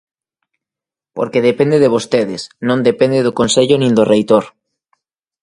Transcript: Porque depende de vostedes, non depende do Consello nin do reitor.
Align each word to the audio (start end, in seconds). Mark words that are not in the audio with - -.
Porque 1.17 1.45
depende 1.49 1.77
de 1.83 1.93
vostedes, 1.95 2.41
non 2.67 2.85
depende 2.89 3.25
do 3.25 3.35
Consello 3.39 3.75
nin 3.79 3.91
do 3.97 4.03
reitor. 4.13 4.43